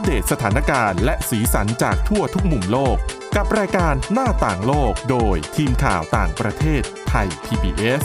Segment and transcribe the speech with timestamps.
[0.00, 2.96] ปเดตสถานการณ์และสีสันจากทั่วทุกมุมโลก
[3.36, 8.02] กับรายการหน้าต่างโลกโดยทีมข่าวต่างประเทศไทย PBS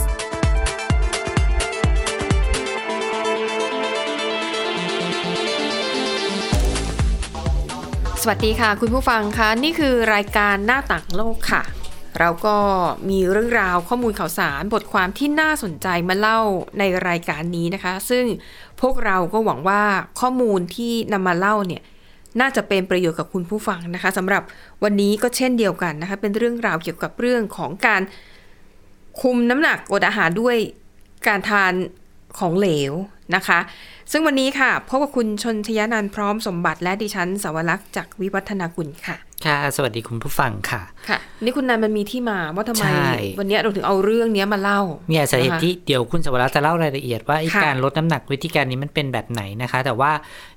[8.22, 11.75] สวัสดีค่ะ คุณผู้ฟังคะนี่คือรายการหน้าต่างโลกค่ะ
[12.20, 12.56] เราก็
[13.10, 16.40] มีเรื่องราวข้อมูลข่าวสารบทความที่น่าสนใจมาเล่า
[16.80, 18.26] ในรายการนี้นะคะ ซึ่ง
[18.82, 19.82] พวกเราก็หวังว่า
[20.20, 21.82] ข้อมูลที่นำมาเล่าเนี่ย
[22.42, 24.44] น่าจะเป็นประโยชน์กับคุณผู้ฟังนะคะสำหรับ
[24.84, 28.02] วันนี้ก็เช่นเดียวกันนะคะ เป็นเรื่องราวเกี่ยวกับเรื่องของการ
[29.22, 30.58] คุมน้ำหนักอดอาหารด้วย
[31.28, 31.74] การทาน
[32.40, 32.94] ของเหลว
[33.36, 33.60] นะคะ
[34.12, 50.12] ซึ่งวันนี้ค่ะพบกับคุณชนชยานันพร้อมสมบัติและดิฉันสาวรักษ์จากวิวัฒนากุลค่ะ ค่ะ สวัสดีคุณผู้ฟังค่ะ ค่ะ นี่คุณนันมันมีที่มาว่าทำไมใช่วันนี้เราถึงเอาเรื่องเนี้ยมาเล่ามีสาเหตุนะคะที่เดี๋ยวคุณสวรักษ์จะเล่ารายละเอียดว่าไอ้ค่ะการลดน้ำหนักวิธีการนี้มันเป็นแบบไหนนะคะ แต่ว่า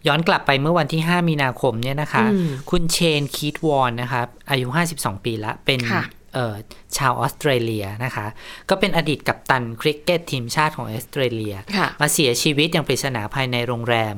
[0.06, 6.02] ย้อนกลับไปเมื่อวันที่ 5 มีนาคมเนี่ยนะคะอืมคุณเชนคีตวอนนะครับอายุ 52 ปีละเป็นค่ะ
[6.34, 6.54] เอ่อ
[6.96, 8.26] ชาวออสเตรเลียนะคะ
[8.68, 14.16] ก็เป็นอดีตกัปตันคริกเก็ตทีมชาติของออสเตรเลียค่ะมาเสียชีวิตอย่างปริศนาภายในโรงแรม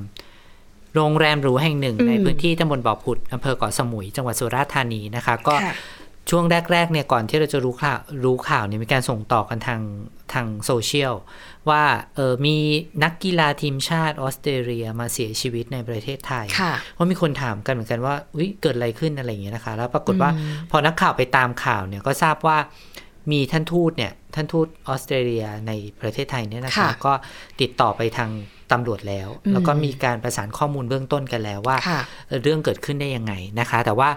[0.94, 5.74] โรงแรมหรูแห่งหนึ่งอืมในพื้นที่ตำบลบ่อผุดอำเภอเกาะสมุยจังหวัดสุราษฎร์ธานีนะคะ ก็ค่ะ
[6.30, 9.80] ช่วงแรกๆเนี่ยก่อนที่เราจะรู้ข่าวรู้ข่าวเนี่ยมีการส่งต่อกันทาง
[10.32, 11.14] ทางโซเชียล
[11.70, 11.82] ว่า
[12.14, 12.56] เออมี
[13.02, 22.58] นักกีฬาทีมชาติออสเตรเลียมาเสียชีวิตในประเทศไทยค่ะเพราะมีคนถามกันเหมือนกันว่าอุ้ยเกิดอะไรขึ้นอะไรอย่างเงี้ยนะคะ แล้วปรากฏว่าอืมพอนักข่าวไปตามข่าวเนี่ยก็ทราบว่า
[23.30, 27.12] มีท่านทูตเนี่ยท่านทูตออสเตรเลียในประเทศไทยเนี่ยนะคะค่ะก็
[27.60, 28.30] ติดต่อไปทาง
[28.72, 34.10] ตำรวจแล้วอืมแล้วก็มีการประสานข้อมูลเบื้องต้นกันแล้วว่าค่ะเอ่อเรื่องเกิดขึ้นได้ยังไงนะคะ แต่ว่า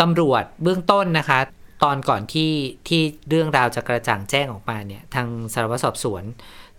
[0.00, 1.38] ตำรวจเบื้องต้นนะคะ
[1.84, 2.52] ตอนก่อนที่
[2.88, 6.24] ที่เรื่องราวจะกระจ่างแจ้งออกมาเนี่ยทางสารวัตรสอบสวน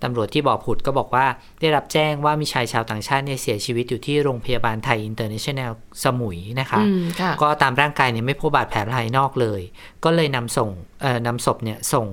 [0.04, 1.26] ตำรวจที่บ่อผุดก็บอกว่า
[1.62, 5.72] ได้รับแจ้งว่ามีชายชาวต่างชาติเนี่ยเสียชีวิตอยู่ที่โรงพยาบาลไทยอินเตอร์เนชั่นแนล
[6.04, 9.62] สมุยนะคะอืมค่ะก็ตามร่างกายเนี่ยไม่พบบาดแผลภายนอกเลย
[10.04, 10.70] ก็เลยนำส่ง
[11.02, 12.08] เอ่อนำศพเนี่ยส่ง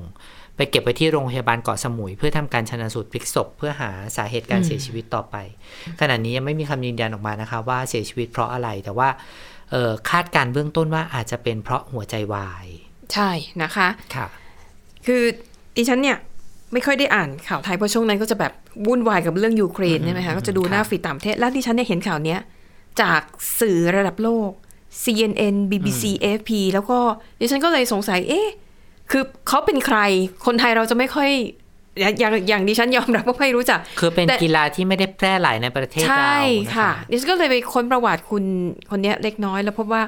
[0.57, 5.37] ไปเก็บไว้ที่โรงพยาบาลเกาะสมุย เพื่อทำการชันสูตรพลิกศพเพื่อหาสาเหตุการอืมเสียชีวิตต่อไป
[6.01, 9.09] ขณะนี้ยังไม่มีคำยืนยันออกมานะคะ ว่าเสียชีวิตเพราะอะไรแต่ว่า
[9.71, 12.67] เอ่อคาดการณ์เบื้องต้นว่าอาจจะเป็นเพราะหัวใจวาย
[13.13, 13.31] ใช่
[13.63, 14.27] นะคะค่ะ
[15.07, 15.23] คือ
[15.77, 16.19] ดิฉันเนี่ย
[16.75, 18.53] ไม่ค่อยได้อ่านข่าวไทยเพราะช่วงนั้นก็จะแบบ
[18.87, 22.41] วุ่นวายกับเรื่องยูเครนใช่ไหมคะก็จะดูหน้าครับฟีดต่างประเทศแล้วดิฉันเนี่ยเห็นข่าวเนี้ย
[23.01, 23.21] จาก
[23.61, 24.51] สื่อระดับโลก
[25.03, 26.99] CNN BBC AFP แล้วก็
[27.41, 28.49] ดิฉันก็เลยสงสัย เอ๊ะ
[29.11, 29.99] คือเขาเป็นใคร
[30.47, 31.31] คนไทยเราจะไม่ค่อย
[32.01, 38.45] อย่างอย่างอย่างดิฉันยอมรับว่าไม่รู้จัก คือเป็นแต่กีฬาที่ไม่ได้แพร่หลายในประเทศใช่เรานะค่ะคะดิฉันก็เลยไปค้นประวัติคุณ
[38.91, 40.03] คนเนี้ยเล็กน้อยแล้วพบว่า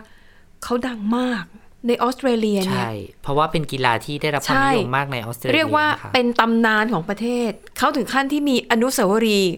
[0.64, 1.44] เขาดังมาก
[1.86, 2.92] ในออสเตรเลียเนี่ยใช่
[3.22, 9.54] เพราะว่าเป็นกีฬาที่ได้รับความใช่นิยมมากในออสเตรเลียเรียกว่านะคะเป็นตำนานของประเทศ เขาถึงขั้นที่มีอนุสาวรีย์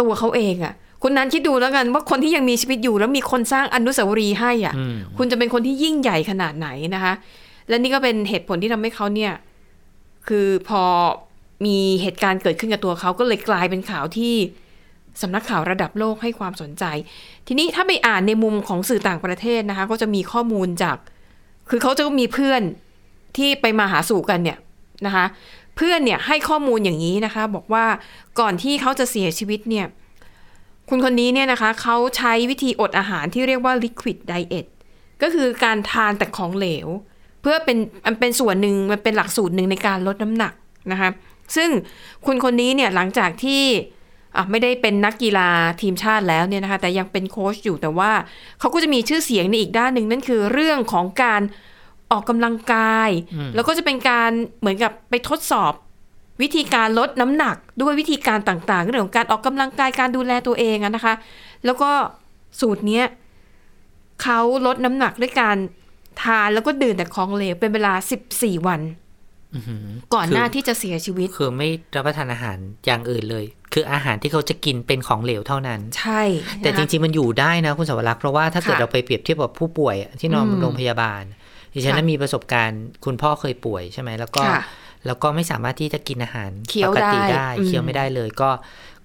[0.00, 7.12] ตัวเขาเองอะ่ะคุณนันคิดดูแล้วกันว่าคนที่ยังมีชีวิตอยู่ แล้วมีคนสร้างอนุสาวรีย์ให้อะอืมคุณจะเป็นคนที่ยิ่งใหญ่ขนาดไหนนะคะ
[7.68, 9.32] และนี่ก็เป็นเหตุผลที่ทำให้เขาเนี่ย
[10.28, 10.82] คือพอ
[11.66, 14.34] มีเหตุการณ์เกิดขึ้นกับตัวเขาก็เลยกลายเป็นข่าวที่
[15.22, 16.84] สำนักข่าวระดับโลกให้ความสนใจ
[17.46, 20.96] ทีนี้ถ้าไปอ่านในมุมของสื่อต่างประเทศนะคะ ก็จะมีข้อมูลจาก
[21.70, 22.62] คือเขาจะมีเพื่อน
[23.36, 24.58] ที่ไปมาหาสู่กันเนี่ย
[25.06, 25.26] นะคะ
[25.76, 27.84] เพื่อนเนี่ยให้ข้อมูลอย่างนี้นะคะ บอกว่า
[28.40, 29.86] ก่อนที่เขาจะเสียชีวิตเนี่ย
[30.88, 34.66] คุณคนนี้เนี่ยนะคะเขาใช้วิธีอดอาหารที่เรียกว่า liquid diet
[35.22, 36.88] ก็คือการทานแต่ของเหลว
[37.42, 40.52] เพื่อเป็นมันเป็นส่วนหนึ่งมันเป็นหลักสูตรหนึ่งในการลดน้ำหนัก
[40.92, 41.10] นะคะ
[41.56, 41.70] ซึ่ง
[42.26, 43.62] คุณคนนี้เนี่ยหลังจากที่
[44.38, 45.48] อะไม่ได้เป็นนักกีฬา
[45.82, 48.10] ทีมชาติแล้วเนี่ยนะคะแต่ยังเป็นโค้ชอยู่แต่ว่า
[48.60, 51.42] เขาก็จะมีชื่อเสียงในอีกด้านหนึ่งนั่นคือเรื่องของการ
[52.10, 53.10] ออกกำลังกาย
[53.54, 55.72] แล้วก็จะเป็นการเหมือนกับไปทดสอบ
[56.42, 61.14] วิธีการลดน้ำหนักด้วยวิธีการต่างๆ เรื่องของการออกกำลังกายการดูแลตัวเองอะนะคะ
[61.64, 61.90] แล้วก็
[62.60, 63.04] สูตรเนี้ย
[64.22, 65.56] เขาลดน้ำหนักด้วยการ
[66.22, 67.92] ทานแล้วก็ดื่มแต่ของเหลวเป็นเวลา
[68.30, 68.80] 14วัน
[69.54, 76.22] อื้อหือก่อนหน้าคือที่จะเสียชีวิต คือไม่รับประทานอาหารอย่างอื่นเลย คืออาหารที่เขาจะกินเป็นของเหลวเท่านั้น ใช่
[76.58, 81.22] แต่จริงๆมันอยู่ได้นะคุณสวรักษ์เพรางเพราะว่าถ้าเกิดค่ะเราไปเปรียบเทียบกับผู้ป่วยอะที่นอนอืมโรงพยาบาล
[81.74, 84.60] ดิฉันค่ะน่ะมีประสบการณ์คุณพ่อเคยป่วยใช่ไหมแล้วก็ค่ะ
[85.06, 88.50] แล้วก็ไม่สามารถที่จะกินอาหารเคี้ยวปกติได้ได้อืมเคี้ยวไม่ได้เลย ก็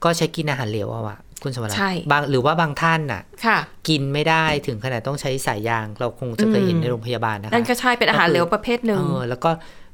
[0.04, 3.58] ก็ใช้กินอาหารเหลวเอาอะคุณสวรักใช่ษ์บางหรือว่าบางท่านน่ะค่ะ
[3.90, 9.50] กินไม่ได้ถึงขนาดต้องใช้สายยาง เราคงจะเคยเห็นอืมในโรงพยาบาลนะคะนั่นก็ใช่เป็นอาหารเหลวประเภทหนึ่งเออแล้วก็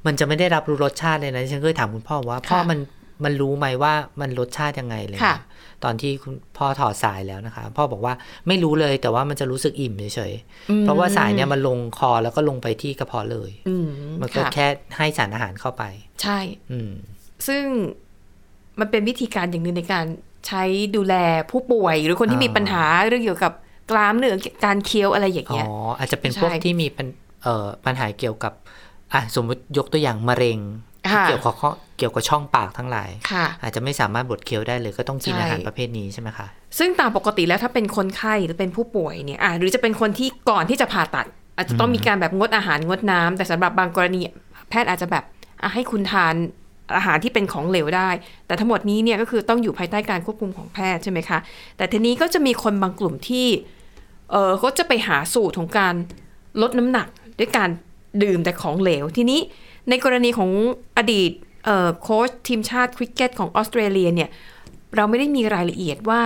[0.05, 2.79] มันจะไม่ได้รับรู้รสชาติเลยนะดิฉันเคยถามคุณพ่อว่าพ่อค่ะมัน
[3.23, 5.37] มันรู้ไหมว่ามันรสชาติยังไงเลยค่ะ
[5.83, 8.13] ตอนที่คุณพ่อถอดสายแล้วนะคะ พ่อบอกว่า
[8.47, 13.89] ไม่รู้เลยแต่ว่ามันจะรู้สึกอิ่มเฉยๆเพราะว่าสายเนี่ยมันลงคอแล้วก็ลงไปที่กระเพาะเลยอืม
[14.21, 14.67] มันก็ค่ะแค่
[14.97, 15.83] ให้สารอาหารเข้าไป
[16.21, 16.39] ใช่
[16.71, 16.91] อืม
[17.47, 17.63] ซึ่ง
[18.79, 20.05] มันเป็นวิธีการอย่างหนึ่งในการ
[20.47, 20.63] ใช้
[20.95, 21.15] ดูแล
[21.51, 23.53] ผู้ป่วยหรือคนที่อ่ามีมีปัญหาเรื่องเกี่ยวกับ
[23.91, 25.67] กล้ามเนื้อการเคี้ยวอะไรอย่างอ๋อเงี้ย
[25.99, 27.07] อาจจะเป็นใช่พวกที่มีปัญ
[27.43, 28.53] เอ่อปัญหาเกี่ยวกับ
[29.13, 30.59] อะสมมติยกตัวอย่างมะเร็ง
[31.09, 36.47] ที่ค่ะเกี่ยวกับข้อเกี่ยวกับช่องปากทั้งหลายค่ะอาจจะไม่สามารถบดเคี้ยวได้เลยก็ต้องกินใช่อาหารประเภทนี้ใช่ไหมคะ
[36.77, 41.25] ซึ่งตามปกติแล้วถ้าเป็นคนไข้หรือเป็นผู้ป่วยเนี่ยอะหรือจะเป็นคนที่ก่อนที่จะผ่าตัด
[41.55, 44.21] อาจจะต้องมีการแบบงดอาหารงดน้ำแต่สำหรับบางกรณี
[44.69, 45.23] แพทย์อาจจะแบบ
[45.61, 46.35] อะให้คุณทาน
[46.95, 48.09] อาหารที่เป็นของเหลวได้
[48.47, 51.39] แต่ทั้งหมดนี้เนี่ยก็คือต้องอยู่ภายใต้การควบคุมของแพทย์ใช่ไหมคะ
[51.77, 53.47] แต่ทีนี้ก็จะมีคนบางกลุ่มที่
[54.31, 55.95] เออเขาจะไปหาสูตรของการ
[56.61, 57.07] ลดน้ำหนัก
[57.39, 57.69] ด้วยการ
[58.23, 59.39] ดื่มแต่ของเหลว ทีนี้
[59.89, 60.51] ในกรณีของ
[60.97, 61.31] อดีต
[61.65, 64.29] เอ่อโค้ชทีมชาติคริกเก็ตของออสเตรเลียเนี่ย
[64.95, 66.21] เราไม่ได้มีรายละเอียดว่า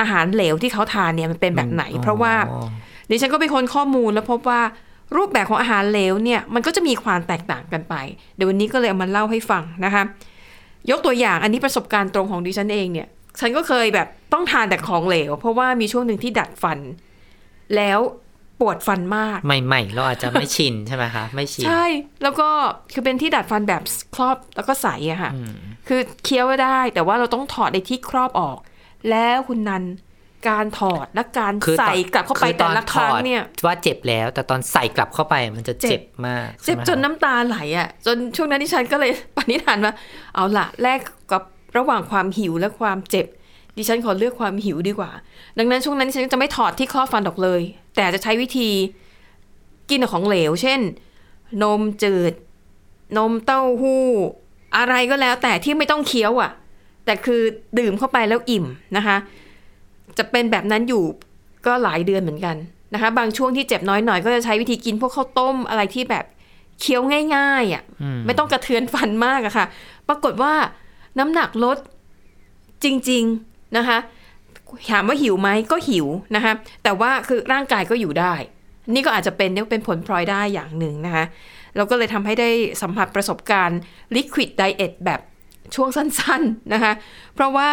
[0.00, 2.68] อาหารเหลวที่เขาทานเนี่ยมันเป็นแบบไหน เพราะว่าอ๋อ
[3.10, 4.60] ดิฉันก็ไปค้นข้อมูลแล้วพบว่า
[5.16, 7.94] รูปแบบของอาหารเหลวเนี่ยมันก็จะมีความแตกต่างกันไป
[8.34, 10.02] เดี๋ยววันนี้ก็เลยเอามาเล่าให้ฟังนะคะ
[10.90, 13.08] ยกตัวอย่างอันนี้ประสบการณ์ตรงของดิฉันเองเนี่ย
[13.40, 16.78] ฉันก็เคยแบบต้องทานแต่ของเหลว เพราะว่ามีช่วงหนึ่งที่ดัดฟัน
[17.76, 18.00] แล้ว
[18.60, 21.84] ปวดฟันมาก ใหม่ ๆ เราอาจจะไม่ชินใช่ไหมคะไม่ชิน ใช่
[22.22, 22.48] แล้วก็
[22.92, 23.82] คือเป็นที่ดัดฟันแบบ
[24.14, 25.32] ครอบแล้วก็ใสอะค่ะ
[25.88, 28.58] คือเคี้ยวได้ แต่ว่าเราต้องถอดในที่ครอบออก
[29.10, 29.84] แล้วคุณนัน
[30.48, 39.94] การถอดและการคือตอนใส่กลับเข้าไปคือแต่ละครั้งถอดเนี่ยว่าเจ็บแล้ว แต่ตอนใส่กลับเข้าไปมันจะเจ็เจ็บบมาก เจ็บใช่ไหมจนน้ำตาไหลอะ่ะ จนช่วงนั้นที่ฉันก็เลยปณิธานว่า
[40.34, 41.00] เอาละแลก
[41.32, 41.42] กับ
[41.76, 43.26] ระหว่างความหิวและความเจ็บ
[43.76, 45.10] ดิฉันขอเลือกความหิวดีกว่า
[45.58, 47.60] ดังนั้นช่วงนั้นดิฉันก็จะไม่ถอดที่ครอบฟันออกเลย
[47.98, 48.70] แต่จะใช้วิธี
[49.90, 50.80] กินของเหลว เช่น
[51.62, 52.32] นมจืด
[53.16, 54.06] นมเต้าหู้
[54.76, 56.50] อะไรก็แล้วแต่ที่ไม่ต้องเคี้ยวอะ่ะ
[57.04, 57.40] แต่คือ
[57.78, 58.66] ดื่มเข้าไปแล้วอิ่ม
[58.96, 59.16] นะคะ
[60.18, 61.04] จะเป็นแบบนั้นอยู่
[61.66, 62.56] ก็หลายเดือนเหมือนกัน
[62.94, 66.24] นะคะ บางช่วงที่เจ็บน้อยหน่อยก็จะใช้วิธีกินพวกข้าวต้มอะไรที่แบบ
[66.80, 67.02] เคี้ยว
[67.36, 67.82] ง่ายๆอะ่ะ
[68.26, 69.66] ไม่ต้องกระเทือนฟันมากอะค่ะ
[70.08, 70.52] ปรากฏว่า
[71.18, 71.78] น้ำหนักลด
[72.84, 73.98] จริง ๆนะคะ
[74.90, 76.06] ถามว่าหิวไหมก็หิว
[76.36, 78.34] นะคะแต่ว่าคือร่างกายก็อยู่ได้
[78.94, 81.24] นี่ก็อาจจะเป็นเรียกว่าเป็นผลพลอยได้อย่างหนึ่งนะคะ
[81.76, 82.48] เราก็เลยทำให้ได้
[82.82, 83.78] สัมผัสประสบการณ์
[84.16, 85.20] liquid diet แบบ
[85.74, 86.92] ช่วงสั้นๆนะคะ
[87.34, 87.70] เพราะว่า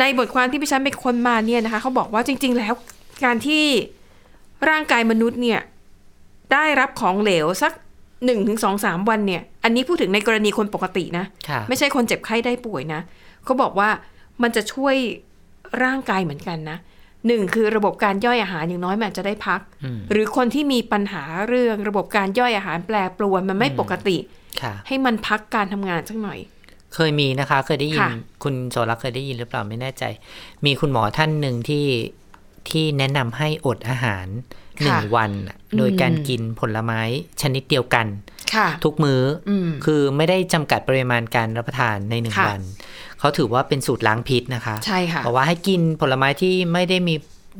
[0.00, 2.74] ในบทความที่พี่ชันไปค้นมาเนี่ยนะคะเขาบอกว่าจริง ๆ แล้ว
[3.24, 3.64] การที่
[4.70, 5.60] ร่างกายมนุษย์เนี่ย
[6.52, 7.72] ได้รับของเหลวสัก
[8.24, 13.00] หนึ่งถึงสองสามวันเนี่ย อันนี้พูดถึงในกรณีคนปกตินะค่ะไม่ใช่คนเจ็บไข้ได้ป่วยนะ
[13.44, 13.88] เขาบอกว่า
[14.42, 14.96] มันจะช่วย
[15.82, 16.78] ร่างกายเหมือนกันนะ
[17.26, 19.60] หนึ่งคือระบบการย่อยอาหารอย่างน้อยมันอาจจะได้พัก
[20.10, 24.16] หรือคนที่มีปัญหาเรื่องระบบการย่อยอาหารแปรปรวนมันไม่ปกติ
[24.62, 26.38] ค่ะให้มันพักการทำงานสักหน่อย
[26.94, 28.10] เคยมีนะคะ เคยได้ยินค่ะ
[28.42, 30.04] คุณโสรักษ์เคยได้ยินหรือเปล่าไม่แน่ใจ
[30.64, 31.86] มีคุณหมอท่านหนึ่งที่
[32.70, 34.26] ที่แนะนำให้อดอาหาร
[34.82, 37.00] หนึ่งวันน่ะโดยการกินผลไม้
[37.42, 38.06] ชนิดเดียวกัน
[38.54, 42.60] ค่ะทุกมื้ออมคือไม่ได้จำกัดปริมาณการรับประทานในหนึ่งค่ะวัน
[43.20, 47.14] เขาถือว่าเป็นสูตรล้างพิษนะคะ ใช่ค่ะบอกว่าให้กินผลไม้ที่ไม่ได้มี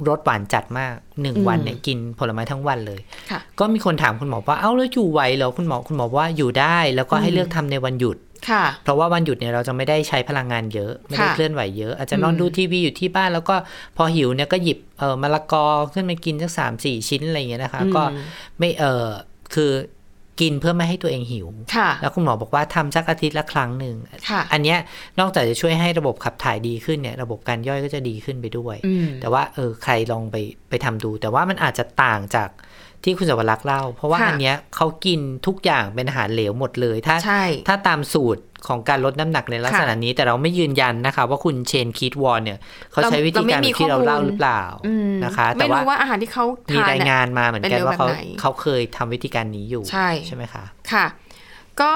[0.09, 3.01] รสหวานจัดมากหนึ่งอืมวันเนี่ยกินผลไม้ทั้งวันเลย
[3.31, 8.17] ค่ะก็มีคนถามคุณหมอว่าเอ้าแล้วอยู่ไหวเหรอคุณหมอคุณหมอว่าอยู่ได้ แล้วก็ให้เลือกทำในวันหยุด
[8.51, 13.57] ค่ะ เพราะว่าวันหยุดเนี่ยเราจะไม่ได้ใช้พลังงานเยอะ ไม่ได้ค่ะเคลื่อนไหวเยอะ อาจจะนอนดูทีวีอยู่ที่บ้านแล้วก็
[13.97, 15.65] พอหิวเนี่ยก็หยิบเออมะละกอ
[15.95, 18.03] ขึ้นมากินสักสามสี่ชิ้นอะไรอย่างเงี้ยนะคะ ก็
[18.59, 19.07] ไม่เออ
[19.55, 19.71] คือ
[20.41, 21.47] กินเพื่อไม่ให้ตัวเองหิว
[21.77, 23.97] ค่ะแล้วคุณหมอบอกว่าทำสักอาทิตย์ละครั้งหนึ่ง
[24.29, 24.79] ค่ะอันเนี้ย
[25.21, 30.37] นอกจากจะช่วยให้ระบบขับถ่ายดีขึ้นเนี่ย ระบบการย่อยก็จะดีขึ้นไปด้วยอืมแต่ว่าเออใครลองไป
[30.69, 32.49] ไปทำดู แต่ว่ามันอาจจะต่างจาก
[33.05, 42.59] ที่คุณสวรักษ์เล่า เพราะว่าค่ะอันเนี้ยเขากินทุกอย่างเป็นอาหารเหลวหมดเลย ถ้าใช่ถ้าตามสูตรของการลดน้ำหนักในลักษณะนี้แต่เราไม่ยืนยันนะคะ ว่าคุณเชนคีตวอนเนี่ย
[42.93, 51.07] เขาใช้วิธีการแบบที่เราเล่าหรือเปล่าอืมนะคะแต่ไม่ว่ารู้ว่าอาหารที่เขามีทานรายน่ะงานมาเหมือนกันเป็นว่าเขาแบบไหนเขาเคยทำวิธีการนี้อยู่ใช่ใช่ไหมคะค่ะ
[51.81, 51.93] ก็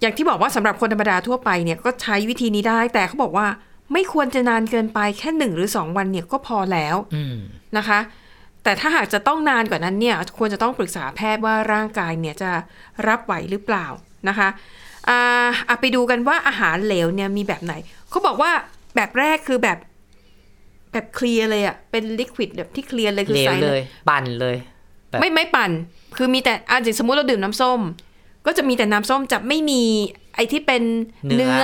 [0.00, 3.46] อย่างที่บอกว่าสำหรับคนธรรมดาทั่วไปเนี่ยก็ใช้วิธีนี้ได้ แต่เขาบอกว่า
[3.92, 7.36] ไม่ควรจะนานเกินไปแค่หนึ่งหรือสองวันเนี่ยก็พอแล้วอืม
[7.76, 7.98] นะคะ
[8.64, 12.50] แต่ถ้าหากจะต้องนานกว่านั้นเนี่ยควรจะต้องปรึกษาแพทย์ว่าร่างกายเนี่ยจะ
[13.08, 13.86] รับไหวหรือเปล่า
[14.28, 14.48] นะคะ
[15.08, 17.74] อ่าอะไปดูกันว่าอาหารเหลวเนี่ยมีแบบไหน
[18.10, 18.50] เขาบอกว่า
[18.96, 19.78] แบบแรกคือแบบ
[20.92, 24.56] แบบเคลียร์เลยอะเป็นลิควิดแบบที่เคลียร์เลยคือเลวใสเลย ปั่นเลย
[25.10, 25.70] แบบไม่ไม่ปั่น
[26.16, 27.80] คือมีแต่อาจจะสมมุติเราดื่มน้ำส้ม
[28.46, 29.82] ก็จะมีแต่น้ำส้มจะไม่มี
[30.34, 30.82] ไอ้ที่เป็น
[31.36, 31.62] เนื้อ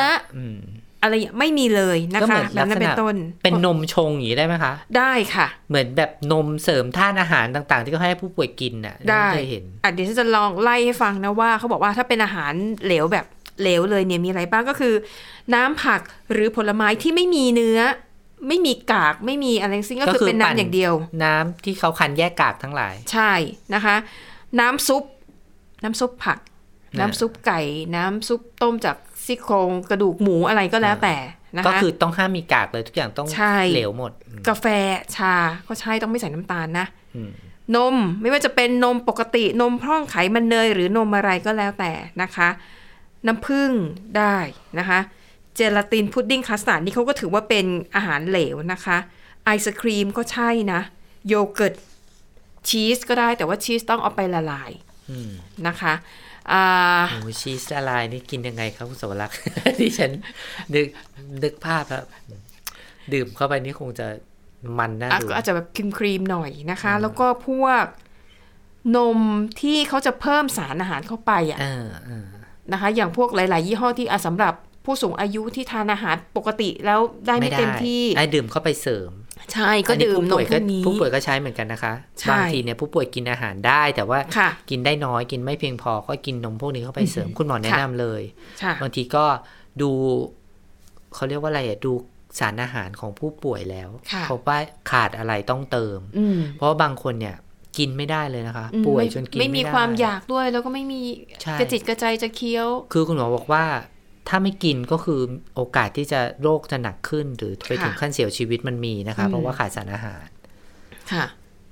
[1.00, 12.52] อืมอะไรอย่างไม่มีเลยนะก็เหคะมือนแบบนั้นลักษณะเป็นต้น เป็นนมชงอย่างนี้ได้ไหมคะ ได้ค่ะ เหมือนแบบนมเสริมธาตุอาหารต่าง ๆ ที่เขาให้ผู้ป่วยกินน่ะได้เคยเห็นอะเดี๋ยวฉันจะลองไล่ให้ฟังนะว่าเขาบอกว่าถ้าเป็นอาหาร
[12.84, 13.26] เหลวแบบ
[13.62, 14.94] เหลวเลยเนี่ยมีอะไรบ้างก็คือ
[15.54, 16.00] น้ำผัก
[16.32, 17.80] หรือผลไม้ที่ไม่มีเนื้อ
[18.48, 20.92] ไม่มีกากไม่มีอะไรทั้งสิ้นก็ก็คือคือเป็นปั่นน้ำอย่างเดียว
[21.24, 23.32] น้ำที่เขาคันแยกกากทั้งหลาย ใช่
[23.74, 23.96] นะคะ
[24.60, 25.04] น้ำซุป
[25.82, 26.38] น้ำซุปผัก
[26.94, 27.60] นะน้ำซุปไก่
[27.96, 28.96] น้ำซุปต้มจาก
[29.28, 31.16] ซี่โครงกระดูกหมูอะไรก็แล้วแต่
[31.56, 34.66] นะคะก็คือต้องห้ามมีกากเลยทุกอย่างต้องใช่เหลวหมดอืมกาแฟ
[35.16, 35.34] ชา
[35.68, 37.30] ก็ใช่ต้องไม่ใส่น้ำตาลนะอืม
[37.76, 41.92] นมไม่ว่าจะเป็นนมปกตินมพร่องไขมันเนยหรือนมอะไรก็แล้วแต่
[42.22, 42.48] นะคะ
[43.26, 43.70] น้ำผึ้ง
[44.16, 44.36] ได้
[44.78, 45.00] นะคะ
[45.54, 47.66] เจลาตินพุดดิ้งคัสตาร์ดนี่เขาก็ถือว่าเป็น
[47.96, 48.96] อาหารเหลวนะคะ
[49.44, 50.80] ไอศกรีมก็ใช่นะ
[51.28, 51.74] โยเกิร์ต
[52.68, 54.70] ชีสก็ได้แต่ว่าชีสต้องเอาไปละลาย
[55.10, 55.30] อืม
[55.66, 55.94] นะคะ
[56.52, 56.66] อ่า
[57.10, 59.36] โอ้ชีสละลายนี่กินยังไงครับคุณสวรักษ์
[59.80, 60.10] ที่ฉัน
[60.74, 60.86] นึก
[61.42, 62.04] นึกภาพแล้ว
[63.12, 64.06] ดื่มเข้าไปนี่คงจะ
[64.78, 67.84] มันน่าอะดูก็อาจจะแบบครีมครีมๆหน่อยนะคะ แล้วก็พวก
[68.96, 69.18] นม
[69.60, 72.26] ที่เขาจะเพิ่มสารอาหารเข้าไปอะเออเออ
[72.72, 79.10] นะคะ อย่างพวกหลาย ๆ ยี่ห้อที่อะสำหรับผู้สูงอายุที่ทานอาหารปกติแล้วได้ไม่เต็มที่ไอ้ดื่มเข้าไปเสริม
[79.54, 88.22] ใช่ก็อันนี้ดื่มผู้นป่มวยพก็วกนี้ผู้ป่วยก็ใช้เหมือนกันนะคะใช่บางทีเนี่ยผู้ป่วยกินอาหารได้แต่ว่าค่ะกินได้น้อยกินไม่เพียงพอก็กินนมพวกนี้เข้าไปเสริมคุณหมอแนะนำเลย
[88.62, 89.24] ค่ะบางทีก็
[89.80, 89.90] ดู
[91.14, 91.92] เขาเรียกว่าอะไรอะดู
[92.38, 94.58] สารอาหารของผู้ป่วยแล้วค่ะพบว่า
[94.90, 97.36] ขาดอะไรต้องเติมอืมเพราะว่าบางคนเนี่ย
[97.78, 101.00] กินไม่ได้เลยนะคะอืมป่วยไม่จนกินไม่ไม่มีได้ความอยากด้วยแล้วก็ไม่มี
[101.42, 103.64] ใช่กระจิตกระใจจะเคี้ยว คือคุณหมอบอกว่า
[104.28, 105.20] ถ้าไม่กินก็คือ
[105.54, 110.26] โอกาสที่จะโรคจะหนักขึ้น หรือไปค่ะถึงขั้นเสียชีวิตมันมีนะคะอืมเพราะว่าขาดสารอาหาร
[111.12, 111.24] ค่ะ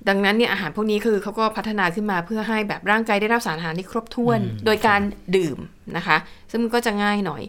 [0.09, 5.01] ดังนั้นเนี่ยอาหารพวกนี้คือเขาก็พัฒนาขึ้นมาเพื่อให้แบบร่างกายได้รับสารอาหารที่ครบถ้วนอืมโดยการ
[5.37, 5.59] ดื่ม
[5.97, 6.17] นะคะ
[6.51, 7.43] ซึ่งมันก็จะง่ายหน่อย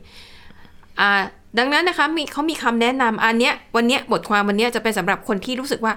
[1.00, 1.12] อ่า
[1.60, 5.94] ดังนั้นนะคะมีเขามีคำแนะนำอันเนี้ยวันเนี้ยบทความวันเนี้ยจะเป็นสำหรับคนที่รู้สึกว่า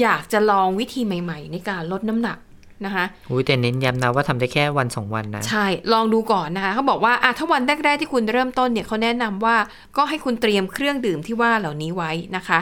[0.00, 2.38] อยากจะลองวิธีใหม่ ๆ ในการลดน้ำหนัก
[2.84, 9.56] นะคะอุ้ยแต่เน้นย้ำนะว่าทำได้แค่วันสองวันนะ ใช่ ลองดูก่อนนะคะเขาบอกว่าอะถ้าวันแรกๆที่คุณเริ่มต้นเนี่ยเขาแนะนำว่า
[9.96, 12.58] ก็ให้คุณเตรียมเครื่องดื่มที่ว่าเหล่านี้ไว้นะคะ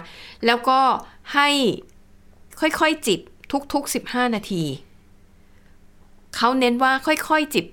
[0.47, 0.81] แล้วก็
[1.35, 1.49] ให้
[2.61, 3.21] ค่อยๆจิบ
[3.73, 4.65] ทุกๆ 15 นาที
[6.37, 7.67] เขาเน้นว่าค่อยๆจิบ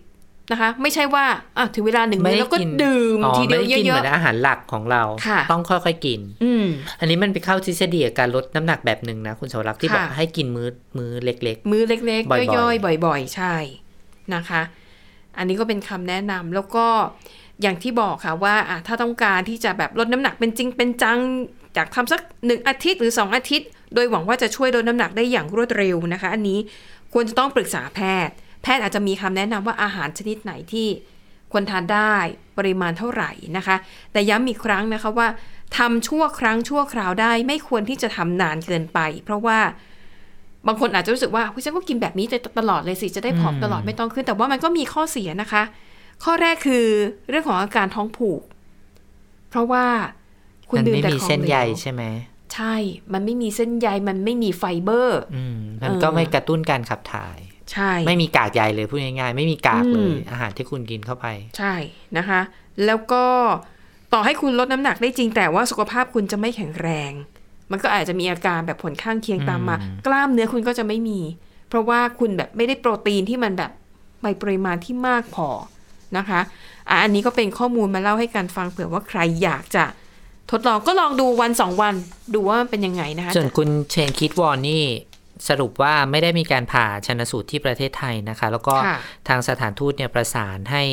[0.52, 1.26] นะคะ ไม่ใช่ว่า
[1.58, 6.66] อะถึงเวลาหนึ่งไม่มื้อได้แล้วก็กินดื่มอ๋อทีเดียวไม่ได้กินเยเหอะมือนอาหารหลักของเราค่ะต้องค่อยๆกินๆอืม
[7.00, 13.56] อันนี้มันไปเข้าทฤษฎีกับการลดน้ำหนักแบบหนึ่งนะคุณสวรักษ์ที่บอกค่ะให้กินมื้อมื้อเล็กมื้อเล็กบ่อยๆๆย่อยๆบ่อย ๆ ใช่
[14.34, 14.62] นะคะ
[15.38, 16.86] อันนี้ก็เป็นคำแนะนำแล้วก็
[17.62, 21.20] อย่างที่บอกค่ะว่าอะถ้าต้องการที่จะแบบลดน้ำหนักเป็นจริงเป็นจัง
[21.76, 26.60] อยากทำสักหนึ่งอาทิตย์หรือสองอาทิตย์ โดยหวังว่าจะช่วยลดน้ำหนักได้อย่างรวดเร็วนะคะ อันนี้
[27.14, 30.88] ควรจะต้องปรึกษาแพทย์ แพทย์อาจจะมีคำแนะนำว่าอาหารชนิดไหนที่
[31.52, 32.14] ควรทานได้
[32.58, 33.76] ปริมาณเท่าไหร่นะคะ
[34.12, 35.28] แต่ย้ำอีกครั้งนะคะว่า
[35.78, 39.60] ทำชั่วครั้งชั่วคราวได้ไม่ควรที่จะทำนานเกินไป เพราะว่า
[40.68, 42.26] บางคนอาจจะรู้สึกว่าเฮ้ยฉันก็กินแบบนี้
[42.60, 45.64] ตลอดเลยสิจะได้ผอมอืมตลอดไม่ต้องขึ้น แต่ว่ามันก็มีข้อเสียนะคะ
[46.24, 46.86] ข้อแรกคือ
[47.30, 48.42] เรื่องของอาการท้องผูก
[49.50, 52.04] เพราะว่าๆคุณมันดื่มไม่แต่มีของเส้นเหลใยวใช่ไหม
[52.54, 52.76] ใช่
[53.14, 57.38] มันไม่มีเส้นใยมันไม่มีไฟเบอร์ อืมมันเออก็ไม่กระตุ้นการขับถ่าย
[57.74, 61.26] ใช่ ไม่มีกากใยเลยพูดง่ายๆ ไม่มีกากเลอืยมอาหารที่คุณกินเข้าไป
[61.58, 61.74] ใช่
[62.18, 62.42] นะคะ
[62.86, 63.26] แล้วก็
[64.14, 67.12] ต่อให้คุณลดน้ำหนักได้จริงแต่ว่าสุขภาพคุณจะไม่แข็งแรง
[67.72, 71.20] มันก็อาจจะมีอาการแบบผลข้างเคียงตามมาอืมกล้ามเนื้อคุณก็จะไม่มี
[71.70, 73.72] เพราะว่าคุณแบบไม่ได้โปรตีนที่มันแบบ
[74.24, 75.48] ในปริมาณที่มากพอ
[76.18, 76.40] นะคะ
[76.90, 79.86] อะอันนี้ก็เป็นข้อมูลมาเล่าให้กันฟังเผื่อว่าใครอยากจะ
[80.52, 81.96] ทดลองก็ลองดูวันสองวัน
[82.34, 84.84] ดูว่ามันเป็นยังไงนะคะส่วนคุณเชนคิดวอนนี่
[85.50, 90.84] สรุปว่าไม่ได้มีการผ่าชนสูตรที่ประเทศไทยนะคะ แล้วก็ค่ะทางสถานทูตเนี่ยประสานให้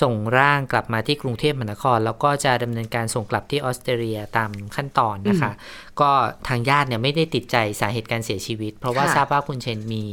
[0.00, 5.52] ส่งร่างกลับมาที่กรุงเทพมหานคร แล้วก็จะดำเนินการส่งกลับที่ออสเตรเลียตามขั้นตอนนะคะ
[6.00, 6.10] ก็
[6.48, 10.04] ทางญาติเนี่ยไม่ได้ติดใจสาเหตุการเสียชีวิต เพราะว่าค่ะทราบว่าคุณเชนมี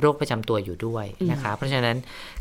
[0.00, 1.96] โรคประจำตัวอยู่ด้วยนะคะ เพราะฉะนั้น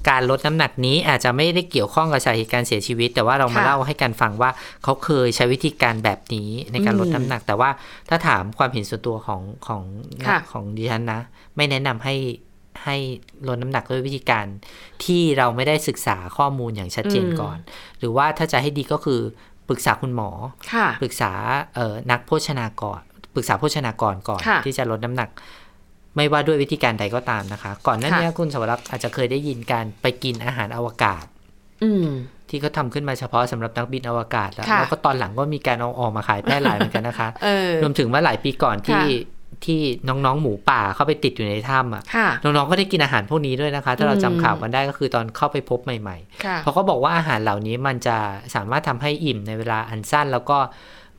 [0.09, 4.49] การลดน้ำหนักนี้อาจจะไม่ได้เกี่ยวข้องกับสาเหตุการเสียชีวิต แต่ว่าเรามาค่ะเล่าให้กันฟังว่า
[4.83, 7.69] เขาเคยใช้วิธีการแบบนี้ในการลดน้ำหนัก แต่ว่า
[8.09, 9.83] ถ้าถามความเห็นส่วนตัวของของ
[10.27, 11.21] ค่ะของดิฉันนะ
[11.55, 12.15] ไม่แนะนำให้
[12.83, 12.97] ให้
[13.47, 14.45] ลดน้ำหนักด้วยวิธีการ
[15.03, 17.57] ที่เราไม่ได้ศึกษาข้อมูลอย่างชัดเจนก่อน
[17.99, 19.21] หรือว่าถ้าจะให้ดีก็คือ
[19.69, 20.29] ปรึกษาคุณหมอ
[20.73, 21.31] ค่ะปรึกษา
[21.75, 23.01] เอ่อนักโภชนากร
[23.35, 25.29] ปรึกษาโภชนากรก่อนค่ะที่จะลดน้ำหนัก
[26.15, 31.25] ไม่ว่าด้วยวิธีการใดก็ตามนะคะ ก่อนหน้านี้ค่ะคุณสวรักษ์อาจจะเคยได้ยินการไปกินอาหารอวกาศ
[31.83, 32.07] อืม
[32.49, 39.03] ที่เขาทำขึ้นมาเฉพาะสำหรับนักบินอวกาศแล้วค่ะแล้วก็ตอนหลังก็มีการเอาออกมาขายแพร่หลายเหมือนกันนะคะเออรวมถึงว่าหลายปีก่อนที่ค่ะ
[39.65, 48.17] ที่น้องๆหมูป่าเข้าไปติดอยู่ในถ้ำอะค่ะน้องๆก็ได้กินอาหารพวกนี้ด้วยนะคะ ถ้าเราอืมจำข่าวกันได้ก็คือตอนเข้าไปพบใหม่ค่ะๆเพราะเขาบอกว่าอาหารเหล่านี้มันจะ
[48.55, 50.57] สามารถทำให้อิ่มในเวลาอันสั้นแล้วก็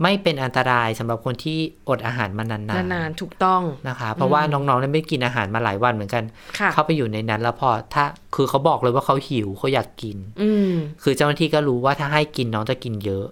[0.03, 6.25] ไม่เป็นอันตรายสำหรับคนที่อดอาหารมานานนานๆถูกต้องๆนะคะ เพราะว่าน้องๆเนี่ยไม่ได้กินอาหารมาหลายวันเหมือนกัน
[6.59, 8.05] ค่ะเข้าไปอยู่ในนั้นแล้วพอถ้า
[8.35, 13.27] คือเขาบอกเลยว่าเขาหิวเขาอยากกิน อืมคือเจ้าหน้าที่ก็รู้ว่าถ้าให้กินน้องจะกินเยอะ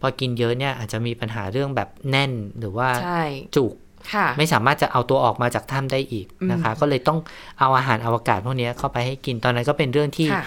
[0.00, 3.22] พอกินเยอะเนี่ยอาจจะมีปัญหาเรื่องแบบแน่นหรือว่าใช่
[3.56, 3.89] จุกค่ะ
[4.38, 7.18] ไม่สามารถจะเอาตัวออกมาจากถ้ำได้อีกนะคะ ก็เลยต้อง
[7.60, 10.44] เอาอาหารอวกาศพวกนี้เข้าไปให้กินตอนนั้นก็เป็นเรื่องที่ค่ะ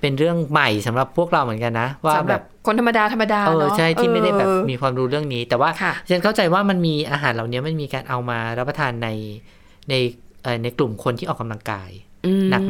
[0.00, 9.08] เป็นเรื่องใหม่สำหรับพวกเราเหมือนกันนะ ว่าสำหแบรับบคนธรรมดาธรรมดาเออเนาะใช่ที่ไม่ได้แบบเออมีความรู้เรื่องนี้ แต่ว่าค่ะฉันเข้าใจว่ามันมีอาหารเหล่านี้มันมีการเอามารับประทานใน
[9.90, 9.94] ใน
[10.42, 12.09] เอ่อในกลุ่มคนที่ออกกำลังกายอืม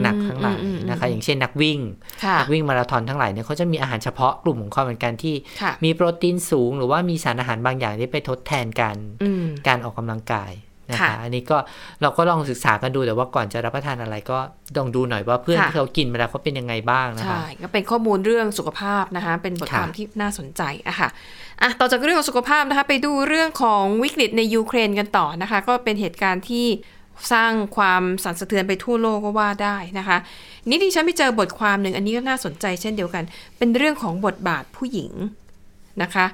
[0.03, 1.79] หนักๆทั้งหลายอืมอืมนะคะ อย่างเช่นนักวิ่ง
[2.25, 10.53] ค่ะนักวิ่งมาราธอนทั้งหลายเนี่ยเขาจะมีอาหารเฉพาะกลุ่มของเขาเหมือนกันที่ค่ะมีโปรตีนสูง หรือว่ามีสารอาหารบางอย่างที่ไปทดแทนการอืมการออกกำลังกาย
[10.91, 11.59] นะค่ะคะอันนี้ก็
[12.03, 14.39] เราก็ลองศึกษากันดูแต่ว่าก่อนจะรับประทานอะไรก็
[14.77, 21.09] ลองดูหน่อยว่าเพื่อนค่ะที่เขากินมาแล้วเขาเป็นยังไงบ้างนะคะใช่ก็เป็นข้อมูลเรื่องสุขภาพนะคะ เป็นบทความค่ะที่น่าสนใจอะค่ะ
[21.63, 26.67] อะต่อจากเรื่องของสุขภาพนะคะ ไปดูเรื่องของวิกฤตในยูเครนกันต่อนะคะ ก็เป็นเหตุการณ์ที่
[27.33, 30.19] สร้างความสั่นสะเทือนไปทั่วโลกก็ว่าได้นะคะ
[30.69, 33.25] นี่ดิฉันไปเจอบทความหนึ่งอันนี้ก็น่าสนใจเช่นเดียวกัน
[33.59, 35.13] เป็นเรื่องของบทบาทผู้หญิง
[36.03, 36.27] นะคะ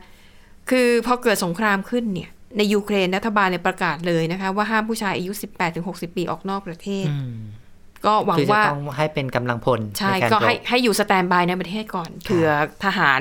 [0.70, 5.32] คือพอเกิดสงครามขึ้นเนี่ยในยูเครนรัฐบาลเนี่ยประกาศเลยนะคะ ว่าห้ามผู้ชายอายุ
[5.74, 7.36] 18-60 ปีออกนอกประเทศอืม
[8.06, 12.48] ก็หวังคือจะว่าต้องให้เป็นกำลังพลใช่นการก็ให้รบให้อยู่สแตนบายในประเทศก่อนเผื่อ
[12.84, 13.20] ทหาร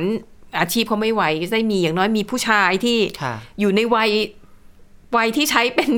[0.60, 4.10] อาชีพเขาไม่ไหวจะได้มีอย่างน้อยมีผู้ชายที่ค่ะอยู่ในวัย
[5.18, 5.92] วัยที่ใช้เป็น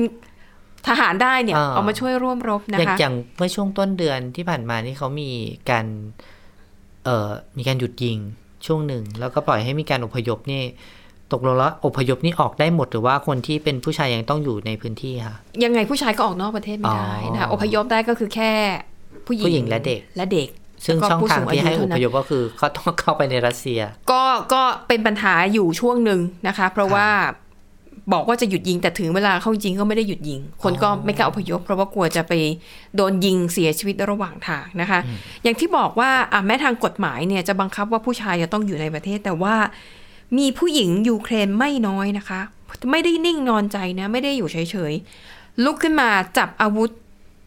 [0.88, 5.30] ทหารได้เนี่ยอ่าเอามาช่วยร่วมรบนะอย่างคะอย่างเมื่อช่วงต้นเดือนที่ผ่านมานี่เขามี
[5.70, 5.86] การ
[7.04, 8.18] เอ่อมีการหยุดยิง
[8.66, 10.62] ช่วงหนึ่ง แล้วก็ปล่อยให้มีการอพยพนี่
[11.32, 18.52] ตกลงแล้วอพยพนี่ออกได้หมดหรือว่าคนที่เป็นผู้ชายยังต้องอยู่ในพื้นที่ค่ะยังไงผู้ชายก็ออกนอกประเทศไม่ได้นะคะอ๋ออพยพได้ก็คือแค่
[19.26, 20.48] ผู้หญิงผู้หญิงและเด็กและเด็ก
[20.86, 23.80] ซึ่งแล้วก็ช่องผู้ทางสูที่ให้อเท่พนั้นยพก็คือเขาต้องเข้าไปในรัสเซีย
[24.10, 24.22] ก็
[24.54, 27.08] ก็เป็นปัญหาอยู่ช่วงหนึ่งนะคะ เพราะว่า
[28.12, 32.32] บอกว่าจะหยุดยิงแต่ถึงเวลาเข้าจริงก็ไม่ได้หยุดยิง คนก็ไม่กล้าอพยพเพราะว่ากลัวจะไป
[32.96, 35.00] โดนยิงเสียชีวิตระหว่างทางนะคะ
[35.42, 39.54] อย่างที่บอกว่าอะแม้ทางกฎหมายเนี่ยจะบังคับว่าผู้ชายจะต้องอยู่ในประเทศ แต่ว่า
[40.38, 42.40] มีผู้หญิงยูเครนไม่น้อยนะคะ
[42.90, 46.90] ไม่ได้นิ่งนอนใจนะไม่ได้อยู่เฉยๆลุกขึ้นมาจับอาวุธ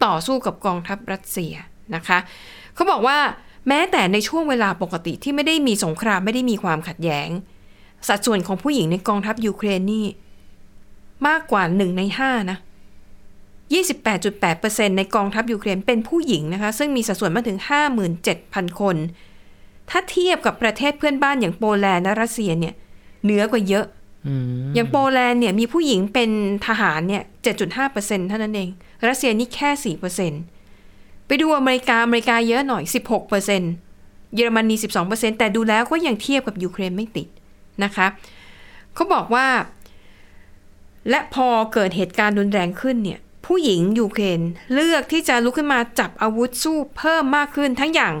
[0.04, 1.54] ต่อสู้กับกองทัพรัสเซีย
[1.94, 2.18] นะคะ
[2.74, 3.18] เขาบอกว่า
[3.68, 7.28] แม้แต่ในช่วงเวลาปกติที่ไม่ได้มีสงครามไม่ได้มีความขัดแย้ง
[8.08, 10.04] สัดส่วนของผู้หญิงในกองทัพยูเครนนี่
[11.28, 12.58] มากกว่าหนึ่งในห้านะ
[13.72, 17.60] 28.8%ในกองทัพยูเครนเป็นผู้หญิงนะคะ ซึ่งมีสัดส่วนมากถึง
[18.18, 18.96] 57,000 คน
[19.90, 22.74] ถ้าเทียบกับประเทศเพื่อนบ้านอย่างโปแลนด์และรัสเซียเนี่ย
[23.24, 23.86] เหนือกว่าเยอะ
[24.26, 24.34] อื
[24.68, 26.30] มอย่างโปแลนด์เนี่ยมีผู้หญิงเป็น
[26.66, 27.22] ทหารเนี่ย
[27.76, 28.68] 7.5%เท่านั้นเอง
[29.08, 29.96] รัสเซียนี่แค่
[30.60, 32.82] 4%ไปดูอเมริกา อเมริกาเยอะหน่อย
[33.38, 34.74] 16%เยอรมนี
[35.06, 37.28] 12%แต่ดูแล้วก็ยังเทียบกับยูเครนไม่ติด
[37.84, 38.06] นะคะ
[38.94, 39.46] เขาบอกว่า
[41.10, 44.40] และพอเกิดเหตุการณ์รุนแรงขึ้นเนี่ยผู้หญิงยูเครน
[44.74, 48.14] เลือกที่จะลุกขึ้นมาจับอาวุธสู้เพิ่มมากขึ้นทั้งอย่าง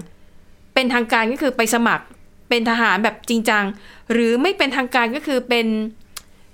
[0.74, 2.04] เป็นทางการก็คือไปสมัคร
[2.48, 3.64] เป็นทหารแบบจริงจัง
[4.12, 5.66] หรือไม่เป็นทางการก็คือเป็น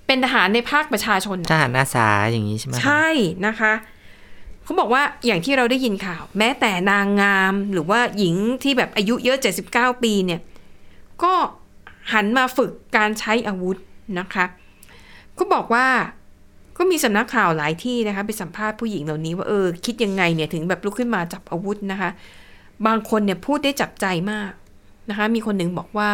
[0.07, 3.09] เป็นทหารในภาคประชาชนทน่ะหารอาสาอย่างนี้ใช่ไหมคะใช่
[3.47, 3.73] นะคะ
[4.65, 9.39] เขาบอกว่าอย่างที่เราได้ยินข่าว แม้แต่นางงามหรือว่าหญิงที่แบบอายุเยอะ
[9.71, 10.41] 79 ปีเนี่ย
[11.23, 11.35] ก็
[12.13, 13.77] หันมาฝึกการใช้อาวุธ
[14.19, 14.45] นะคะ
[15.39, 15.87] ก็บอกว่า
[16.79, 22.11] ก็มีสำนักข่าวหลายที่นะคะ ไปสัมภาษณ์ผู้หญิงเหล่านี้ว่าเออคิดยังไงเนี่ยถึงแบบลุกขึ้นมาจับอาวุธนะคะ
[22.87, 24.51] บางคนเนี่ยพูดได้จับใจมาก
[25.11, 26.11] นะคะ มีคนหนึ่งบอกว่า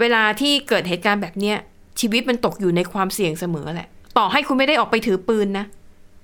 [0.00, 1.56] เวลาที่เกิดเหตุการณ์แบบเนี้ย
[2.00, 5.66] ชีวิตมันตกอยู่ในความเสี่ยงเสมอแหละ ต่อให้คุณไม่ได้ออกไปถือปืนนะ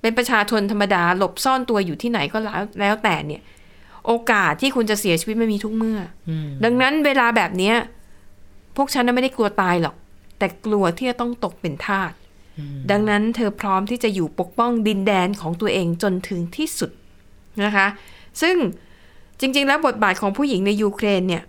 [0.01, 3.41] เป็นประชาชนธรรมดาหลบซ่อนตัวอยู่ที่ไหนก็แล้วแล้วแต่เนี่ย
[4.05, 5.99] โอกาสที่คุณจะเสียชีวิตมันมีทุกเมื่อ
[6.29, 7.75] อมดังนั้นเวลาแบบเนี้ย
[8.75, 9.95] พวกฉันน่ะไม่ได้กลัวตายหรอก
[10.37, 12.11] แต่กลัวที่จะต้องตกเป็นทาส
[12.91, 16.91] ดังนั้นเธอพร้อมที่จะอยู่ปกป้องดินแดนของตัวเองจนถึงที่สุด
[17.63, 17.87] นะคะ
[18.41, 18.55] ซึ่ง
[19.39, 21.43] จริง ๆ แล้วบทบาทของผู้หญิงในยูเครนเนี่ย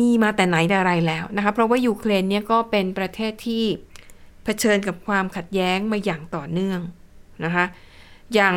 [0.00, 3.64] มีมาแต่ไหนแต่ไรแล้วนะคะ เพราะว่ายูเครนเนี่ยก็เป็นประเทศที่
[4.44, 6.80] เผชิญกับความขัดแย้งมาอย่างต่อเนื่อง
[7.44, 7.64] นะคะ
[8.34, 8.56] อย่าง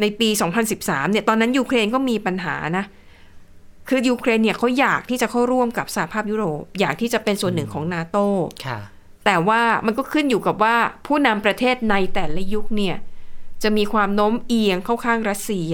[0.00, 0.28] ในปี
[0.70, 2.84] 2013 เนี่ย ตอนนั้นยูเครนก็มีปัญหานะ
[3.88, 8.16] คือยูเครนเนี่ยเขาอยากที่จะเข้าร่วมกับสหภาพยุโรป อยากที่จะเป็นส่วนหนึ่งของนาโต
[8.66, 8.78] ค่ะ
[9.24, 12.96] แต่ว่ามันก็ขึ้นอยู่กับว่าผู้นำประเทศในแต่ละยุคเนี่ย
[13.62, 15.72] จะมีความโน้มเอียงเข้าข้างรัสเซีย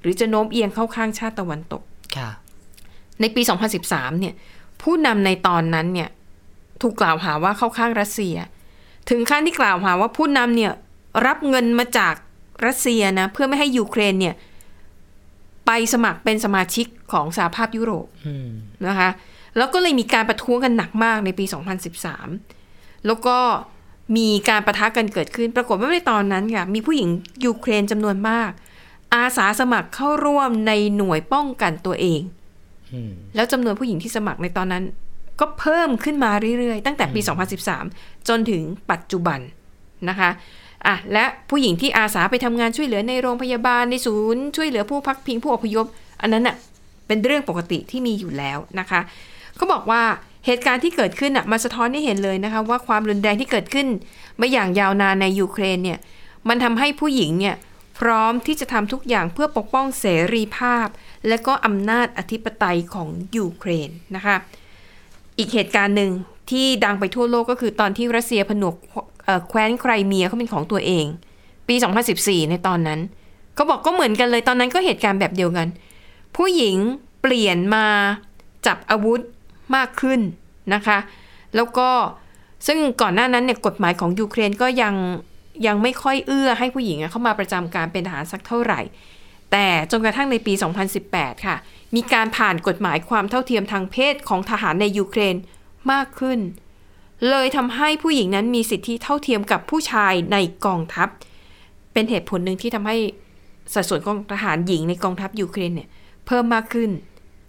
[0.00, 1.82] หรือจะโน้มเอียงเข้าข้างชาติตะวันตก
[2.16, 2.30] ค่ะ
[3.20, 3.42] ในปี
[3.80, 4.34] 2013 เนี่ย
[4.82, 6.08] ผู้นำในตอนนั้นเนี่ย
[6.82, 8.36] ถูกกล่าวหาว่าเข้าข้างรัสเซีย
[9.10, 10.72] ถึงขั้นที่กล่าวหาว่าผู้นำเนี่ย
[11.26, 12.14] รับเงินมาจาก
[12.66, 14.34] รัสเซียนะ เพื่อไม่ให้ยูเครนเนี่ย
[15.66, 18.48] ไปสมัครเป็นสมาชิกของสหภาพยุโรปอืม
[18.86, 19.10] นะคะ
[19.56, 21.44] แล้วก็เลยมีการประท้วงกันหนักมากในปี
[22.10, 22.61] 2013
[23.06, 23.36] แล้วก็
[24.16, 27.08] มีการประทะกันเกิดขึ้น ปรากฏว่าในตอนนั้นค่ะมีผู้หญิง
[27.44, 28.50] ยูเครนจำนวนมาก
[29.14, 32.20] อาสาสมัครเข้าร่วมในหน่วยป้องกันตัวเอง
[32.92, 34.84] อืมแล้วจำนวนผู้หญิงที่สมัครในตอนนั้น
[35.40, 37.20] ก็เพิ่มขึ้นมาเรื่อยๆ ตั้งแต่ปี
[37.74, 39.40] 2013 จนถึงปัจจุบัน
[40.08, 40.30] นะคะ
[40.86, 45.86] อะและผู้หญิงที่อาสาไปทำงานช่วยเหลือในโรงพยาบาลในศูนย์ ช่วยเหลือผู้พักพิงผู้อพยพ
[46.20, 46.56] อันนั้นน่ะ
[47.06, 49.00] เปเป็นเรื่องปกติที่มีอยู่แล้วนะคะ
[49.56, 50.02] เขาบอกว่า
[50.46, 53.86] เหตุการณ์ที่เกิดขึ้นอะมาสะท้อนให้เห็นเลยนะคะว่าความรุนแรงที่เกิดขึ้น
[54.40, 55.98] มาอย่างยาวนานในยูเครนเนี่ย
[56.48, 57.56] มันทำให้ผู้หญิงเนี่ย
[57.98, 60.86] พร้อมที่จะทำทุกอย่างเพื่อปกป้องเสรีภาพ
[61.28, 64.36] และก็อำนาจอธิปไตยของยูเครนนะคะ
[65.38, 66.10] อีกเหตุการณ์หนึ่ง
[66.50, 68.74] ที่ดังไปทั่วโลกก็คือตอนที่รัสเซียผนวก
[69.48, 71.06] แคว้นไครเมียเขาเป็นของตัวเอง
[71.68, 71.74] ปี
[72.12, 73.00] 2014 ในตอนนั้น
[73.54, 75.68] เขาบอกก็เหมือนกันเลยตอนนั้นก็เหตุการณ์แบบเดียวกัน
[76.36, 76.76] ผู้หญิง
[77.20, 77.86] เปลี่ยนมา
[78.66, 79.20] จับอาวุธ
[79.76, 80.20] มากขึ้น
[80.74, 80.98] นะคะ
[81.56, 81.88] แล้วก็
[82.66, 84.94] ซึ่งก่อนหน้านั้นเนี่ยกฎหมายของยูเครนก็ยัง
[85.66, 88.80] ยังไม่ค่อยเอื้อให้ผู้หญิงเข้ามาประจำการเป็นทหารสักเท่าไหร่
[89.52, 90.52] แต่จนกระทั่งในปี
[90.98, 91.56] 2018 ค่ะ
[91.94, 95.36] มีการผ่านกฎหมายความเท่าเทียมทางเพศของทหารในยูเครน
[95.92, 96.38] มากขึ้น
[97.30, 101.08] เลยทำให้ผู้หญิงนั้นมีสิทธิเท่าเทียมกับผู้ชายในกองทัพ
[101.92, 102.96] เป็นเหตุผลหนึ่งที่ทำให้
[103.74, 105.88] สัดส่วนของทหารหญิงในกองทัพยูเครนเนี่ย
[106.26, 106.90] เพิ่มมากขึ้น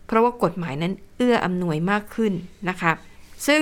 [0.05, 2.33] เพราะว่ากฎหมายนั้นเอื้ออำนวยมากขึ้น
[2.69, 2.91] นะคะ
[3.47, 3.61] ซึ่ง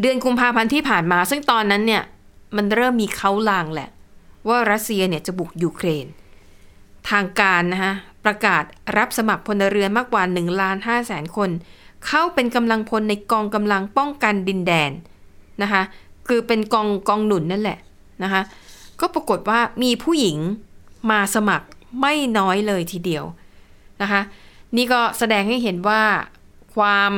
[0.00, 2.02] เดือนกุมภาพันธ์ที่ผ่านมา ซึ่งตอนนั้นเนี่ย
[2.56, 3.88] มันเริ่มมีเขาลางแหละ
[4.48, 6.06] ว่ารัสเซียเนี่ยจะบุกยูเครน
[7.10, 7.92] ทางการนะคะ
[8.24, 8.62] ประกาศ
[8.96, 11.50] รับสมัครพลเรือนมากกว่า1ล้าน5แสนคน
[12.06, 14.90] เข้าเป็นกำลังพลในกองกำลังป้องกันดินแดน
[15.62, 15.82] นะคะ
[16.28, 17.78] คือเป็นกองกองหนุนนั่นแหละ
[18.22, 18.42] นะคะ
[19.00, 20.38] ก็ปรากฏว่ามีผู้หญิง
[21.10, 21.66] มาสมัคร
[22.00, 23.24] ไม่น้อยเลยทีเดียว
[24.02, 24.20] นะคะ
[24.76, 26.02] นี่ก็แสดงให้เห็นว่า
[26.76, 27.12] ความ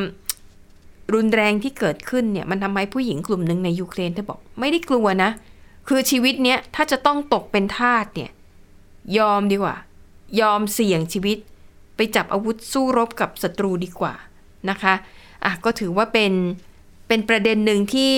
[1.14, 5.30] รุนแรงที่เกิดขึ้นเนี่ยมันทำให้ผู้หญิงกลุ่มหนึ่งในยูเครนเธอบอกไม่ได้กลัวนะ
[5.88, 8.30] คือชีวิตเนี้ยถ้าจะต้องตกเป็นทาสเนี่ย
[9.18, 9.76] ยอมดีกว่า
[10.40, 11.38] ยอมเสี่ยงชีวิต
[11.96, 14.14] ไปจับอาวุธสู้รบกับศัตรูดีกว่า
[14.70, 14.94] นะคะ
[15.44, 16.32] อะก็ถือว่าเป็น
[17.08, 18.12] เป็นประเด็นหนึ่งที่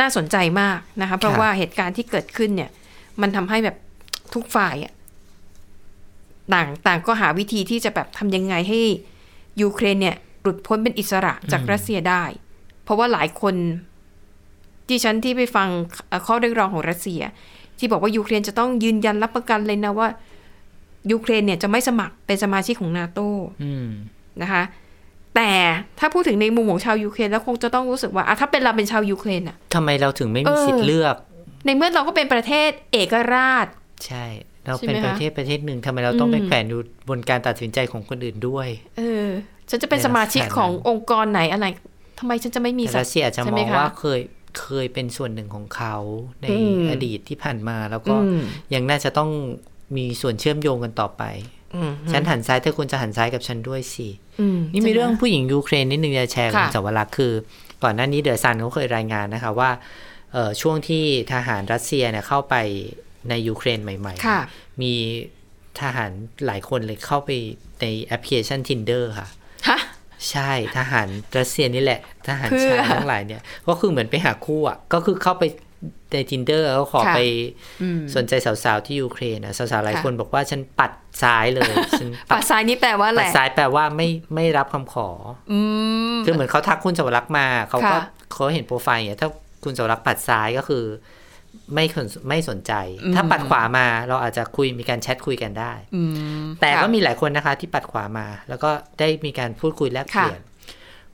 [0.00, 2.70] น่าสนใจมากนะคะ เพราะว่าเหตุการณ์ที่เกิดขึ้นเนี่ย
[3.20, 3.76] มันทำให้แบบ
[4.34, 4.92] ทุกฝ่ายอะ
[6.54, 8.80] ต่างต่างก็หาวิธีที่จะแบบทำยังไงให้
[9.62, 12.24] ยูเครนเนี่ยหลุดพ้นเป็นอิสระจากรัสเซียได้
[12.84, 13.54] เพราะว่าหลายคน
[14.88, 15.68] ที่ฉันที่ไปฟัง
[16.08, 17.22] เอ่อข้อเรียกร้องของรัสเซีย
[17.78, 20.08] ที่บอกว่ายูเครนจะต้องยืนยันรับประกันเลยนะว่า
[21.10, 23.18] ยูเครนเนี่ยจะไม่สมัครเป็นสมาชิกของนาโต
[23.64, 23.88] อืม
[24.42, 24.62] นะคะ
[25.36, 25.50] แต่
[25.98, 31.16] ถ้าพูดถึงในมุมของชาวยูเครนแล้วคงจะต้องรู้สึกว่าอะถ้าเป็นเราเป็นชาวยูเครนอะทำไมเราถึงไม่มีเออสิทธิ์เลือก
[31.64, 33.66] ในเมื่อเราก็เป็นประเทศเอกราช
[34.06, 34.24] ใช่
[34.66, 39.28] เราใช่เป็นไหมคะประเทศประเทศหนึ่งทำไมเราต้องไปอืมแขวนอยู่บนการตัดสินใจของคนอื่นด้วย เออ
[39.70, 41.66] ฉันจะเป็นในสมาชิกลักษณะของนั้นองค์กรไหนอะไร
[42.18, 44.20] ทำไมฉันจะไม่มีแต่สัรัสเซียอาจจะใช่มไหองคะว่าเคย
[44.60, 45.96] เคยเป็นส่วนหนึ่งของเขา
[46.42, 48.42] ในอืมอดีตที่ผ่านมาแล้วก็อืม
[48.74, 49.30] ยังน่าจะต้อง
[49.96, 51.22] มีส่วนเชื่อมโยงกันต่อไป
[51.74, 54.08] อืมฉันหันซ้ายเธอควรจะหันซ้ายกับฉันด้วยสิ
[54.40, 57.32] อืนี่มีใช่ไหเรื่องผู้หญิงยูเครนนิดนึงจะแชร์ค่ะคุณสวรักษ์คือ
[57.82, 59.70] ก่อนหน้านี้ The Sun เขาเคยรายงานนะคะว่า
[60.32, 62.54] เอ่อช่วงที่ทหารรัสเซียเนี่ยเข้าไป
[63.28, 64.92] ในยูเครนใหม่ๆค่ะมี
[65.80, 66.10] ทหาร
[66.46, 67.30] หลายคนเลยเข้าไป
[67.80, 69.28] ในแอปพลิเคชัน Tinder ค่ะ
[69.68, 69.78] ฮะ
[70.30, 71.08] ใช่ทหาร
[71.38, 75.44] รัสเซียนี่แหละ ทหารเพื่อชายทั้งหลายเนี่ย ก็คือเหมือนไปหาคู่อะ ก็คือเข้าไป
[76.12, 77.20] ใน tinder แล้วขอค่ะไป
[77.82, 78.32] อืมสนใจ
[78.64, 85.08] สาวๆ ที่ยูเครนนะสาวๆ หลายค่ะคนบอกว่าฉันปัดซ้ายเลยฉันปัดซ้ายนี่แปลว่าอะไรปัดซ้ายแปลว่าไม่ไม่รับคำขอ
[85.52, 85.60] อื
[86.14, 89.28] มคือเหมือนเขาทักคุณสวรักษ์มา เขาก็ค่ะเขาเห็นโปรไฟล์เนี่ยถ้า
[89.64, 90.84] คุณสวรักษ์ปัดซ้ายก็คือ
[91.74, 92.72] ไม่สนไม่สนใจ
[93.04, 96.02] อืมถ้าปัดขวามาเราอาจจะคุยมีการแชทคุยกันได้อื
[96.42, 100.40] มแต่ก็ค่ะมีหลายคนนะคะที่ปัดขวามา แล้วก็ได้มีการพูดคุยแลกเปลี่ยน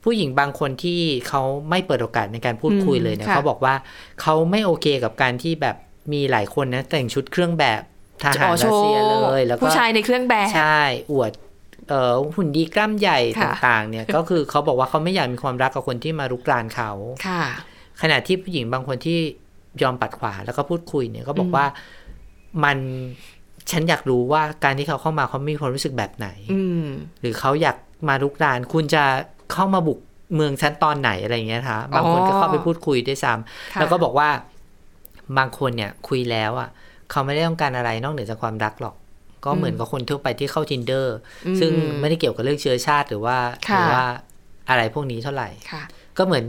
[0.04, 3.74] ผู้หญิงบางคนที่เขาไม่เปิดโอกาสในการพูดคุยเลยเนี่ยค่ะเขาบอกว่า
[4.20, 5.76] เขาไม่โอเคกับการที่แบบ
[6.12, 7.80] มีหลายคนนะแต่งชุดเครื่องแบบ
[8.22, 10.82] ทหารอ๋อโชรัสว์เซียเลยแล้วก็ผู้ชายในเครื่องแบบใช่
[11.12, 11.32] อวด
[11.88, 16.90] เอ่อหุ่นดีกล้ามใหญ่ค่ะต่างๆ เนี่ยก็คือเขาบอกว่าเขาไม่อยากมีความรักกับคนที่มารุกรานเขา
[17.26, 17.42] ค่ะ
[18.02, 19.18] ขณะที่ผู้หญิงบางคนที่
[19.82, 21.64] ยอมปัดขวาแล้วก็พูดคุยเนี่ยก็บอกว่า
[22.64, 22.78] มัน
[23.70, 26.86] ฉันอยากรู้ว่าการที่เขาเข้ามาเขามีความรู้สึกแบบไหนอืม
[27.20, 27.76] หรือเขาอยาก
[28.08, 29.04] มาลุกราน คุณจะ
[29.52, 29.98] เข้ามาบุก
[30.34, 34.28] เมืองชั้นตอนไหนอะไรอย่างเงี้ยนะคะบางคนก็เข้าไปพูดคุยด้วยซ้ำค่ะแล้วก็บอกว่า
[35.38, 36.68] บางคนเนี่ยคุยแล้วอะ
[37.10, 38.94] เขาไม่ได้ต้องการอะไรนอกเหนือจากความรักหรอก
[39.44, 41.06] ก็เหมือนกับคนทั่วไปที่เข้า tinder
[41.46, 43.36] อืมซึ่งไม่ได้เกี่ยวกับเรื่องเชื้อชาติหรือว่า
[43.68, 44.04] หค่ะรือว่า
[44.68, 45.82] อะไรพวกนี้เท่าไหร่ค่ะ
[46.18, 46.44] ก็เหมือน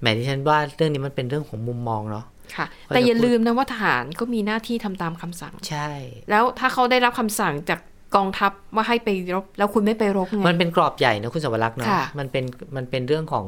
[0.00, 2.24] แหมที่ฉันว่าเรื่องนี้มันเป็นเรื่องของมุมมองเนาะ
[2.56, 5.88] ค่ะก็จะแต่อย่าพูดลืมนะว่าทหารก็มีหน้าที่ทำตามคำสั่ง ใช่
[6.30, 7.80] แล้วถ้าเขาได้รับคำสั่งจาก
[8.16, 12.44] กองทัพว่าให้ไปรบ แล้วคุณไม่ไปรบไงมันเป็นกรอบใหญ่นะคุณสวรักษ์เนาะค่ะมันเป็น
[12.76, 13.44] มันเป็นเรื่องของ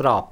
[0.00, 0.24] กรอบ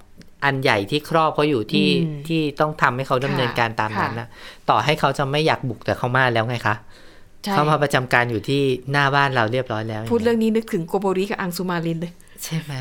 [0.44, 4.28] อันใหญ่ที่ครอบเขาอยู่ที่อืมที่ต้องทำให้เขาดำเนินการตามนั้นค่ะนะ
[4.70, 6.74] ต่อให้เขาจะไม่อยากบุกแต่เขามาแล้วไงคะ
[7.44, 8.62] ใช่เขามาประจำการอยู่ที่
[8.92, 12.12] หน้าบ้านเราเรียบร้อยแล้ว พูดเรื่องนี้นึกถึงโกโบริกับอังสุมาลินเลย
[12.44, 12.72] ใช่ไหม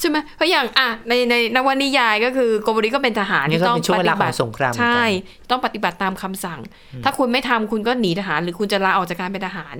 [0.00, 6.60] ใช่ไหมเพราะอย่างอะในในนวนิยายก็คือโกโบริก็เป็นทหารนี่ก็ที่ต้องเป็นช่วงปเวฏิลาขบัองติสงครามเหมือนใช่กันต้องปฏิบัติตามคำสั่ง
[7.04, 9.76] ถ้าคุณไม่ทำคุณก็หนีทหาร หรือคุณจะลาออกจากการเป็นทหาร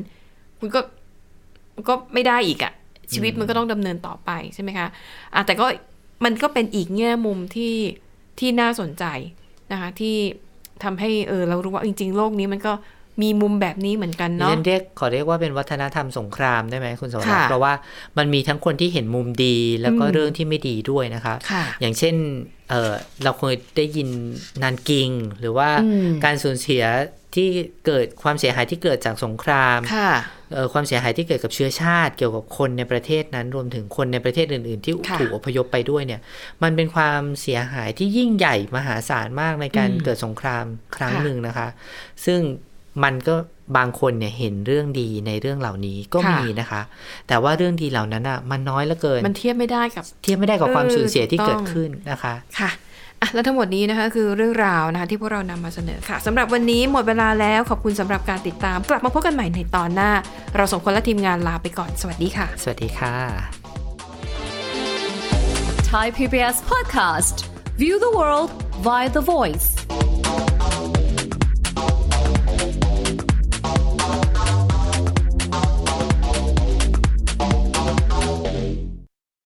[0.60, 0.80] คุณก็
[1.88, 2.72] ก็ไม่ได้อีกอะ
[3.12, 4.88] ชีวิตมันก็ต้องดำเนินต่อไปใช่ไหมคะ
[5.34, 5.66] อะแต่ก็
[6.24, 7.74] มันก็เป็นอีกแง่มุมที่
[8.38, 9.04] ที่น่าสนใจ
[9.72, 10.16] นะคะที่
[10.84, 12.72] ทำให้เออเรารู้ว่าจริง ๆ โลกนี้มันก็
[13.22, 17.72] มีมุมแบบนี้เหมือนกันดิเนาะฉันเรียกขอเรียกว่าเป็นวัฒนธรรมสงครามได้ไหมคุณสวรรค่ะค์เพราะว่า
[18.18, 22.14] มันมีทั้งคนที่เห็นมุมดีแล้วก็อืมเรื่องที่ไม่ดีด้วยนะคะค่ะอย่างเช่น
[22.70, 22.92] เออ
[23.24, 24.08] เราเคยได้ยิน
[24.62, 25.08] นานกิง
[25.40, 26.84] หรือว่าอืมการสูญเสีย
[27.34, 27.48] ที่
[27.86, 30.12] เกิดความเสียหายที่เกิดจากสงครามค่ะ
[30.52, 36.20] เอ่อความเสียหายที่เกิดกับเชื้อชาติ เกี่ยวกับคนในประเทศนั้นรวมถึงคนในประเทศอื่น ๆ ที่ค่ะถูกอพยพไปด้วยเนี่ย
[36.62, 40.64] มันเป็นความเสียหายที่ยิ่งใหญ่มหาศาลมากในการอืมเกิดสงคราม
[40.96, 41.68] ครั้งค่ะหนึ่งนะคะ
[42.26, 42.40] ซึ่ง
[43.04, 43.34] มันก็
[43.76, 46.80] บางคนเนี่ยเห็นเรื่องดีในเรื่องเหล่านี้ก็ค่ะมีนะคะ
[47.28, 52.70] แต่ว่าเรื่องดีเหล่านั้นอะ มันน้อยเหลือเกิน มันเทียบไม่ได้กับ เทียบไม่ได้กับความเออสูญเสียที่ถูกต้องเกิดขึ้นนะคะค่ะ
[53.20, 60.10] อะและทั้งหมดนี้นะคะคือเรื่องราวนะคะที่พวกเรานำมาเสนอค่ะสำหรับวันนี้หมดเวลาแล้วขอบคุณสำหรับการติดตาม กลับมาพบกันใหม่ในตอนหน้า
[60.56, 63.14] เราสองคนและทีมงานลาไปก่อนสวัสดีค่ะ สวัสดีค่ะ
[65.92, 67.36] Thai PBS podcast.
[67.76, 68.50] View the world
[68.86, 70.11] via the voice.